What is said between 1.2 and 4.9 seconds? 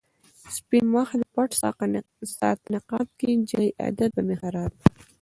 پټ ساته نقاب کې، جلۍ عادت به مې خراب